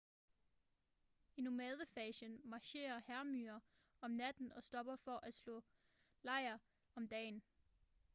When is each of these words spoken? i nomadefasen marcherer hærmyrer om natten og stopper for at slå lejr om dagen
i 1.35 1.41
nomadefasen 1.41 2.41
marcherer 2.43 2.99
hærmyrer 3.07 3.59
om 4.01 4.11
natten 4.11 4.51
og 4.51 4.63
stopper 4.63 4.95
for 4.95 5.17
at 5.17 5.33
slå 5.33 5.61
lejr 6.23 6.57
om 6.95 7.07
dagen 7.07 7.43